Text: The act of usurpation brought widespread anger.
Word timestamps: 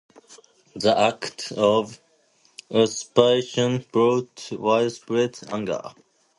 The 0.77 0.97
act 0.97 1.51
of 1.55 2.01
usurpation 2.71 3.85
brought 3.91 4.49
widespread 4.51 5.37
anger. 5.53 5.93